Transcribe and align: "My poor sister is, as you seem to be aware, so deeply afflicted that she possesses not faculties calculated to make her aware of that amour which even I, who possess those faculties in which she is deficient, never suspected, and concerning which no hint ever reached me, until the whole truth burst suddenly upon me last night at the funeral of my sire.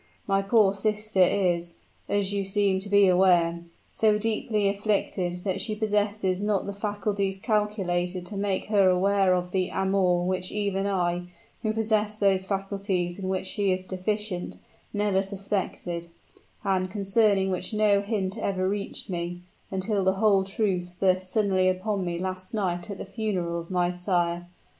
"My 0.25 0.41
poor 0.41 0.73
sister 0.73 1.21
is, 1.21 1.75
as 2.09 2.33
you 2.33 2.43
seem 2.43 2.79
to 2.79 2.89
be 2.89 3.07
aware, 3.07 3.65
so 3.91 4.17
deeply 4.17 4.67
afflicted 4.67 5.43
that 5.43 5.61
she 5.61 5.75
possesses 5.75 6.41
not 6.41 6.65
faculties 6.75 7.37
calculated 7.37 8.25
to 8.25 8.35
make 8.35 8.65
her 8.69 8.89
aware 8.89 9.35
of 9.35 9.51
that 9.51 9.69
amour 9.71 10.25
which 10.25 10.51
even 10.51 10.87
I, 10.87 11.27
who 11.61 11.71
possess 11.71 12.17
those 12.17 12.47
faculties 12.47 13.19
in 13.19 13.29
which 13.29 13.45
she 13.45 13.71
is 13.71 13.85
deficient, 13.85 14.57
never 14.91 15.21
suspected, 15.21 16.07
and 16.63 16.89
concerning 16.89 17.51
which 17.51 17.71
no 17.71 18.01
hint 18.01 18.39
ever 18.39 18.67
reached 18.67 19.07
me, 19.07 19.41
until 19.69 20.03
the 20.03 20.13
whole 20.13 20.43
truth 20.43 20.93
burst 20.99 21.31
suddenly 21.31 21.69
upon 21.69 22.03
me 22.03 22.17
last 22.17 22.55
night 22.55 22.89
at 22.89 22.97
the 22.97 23.05
funeral 23.05 23.59
of 23.59 23.69
my 23.69 23.91
sire. 23.91 24.47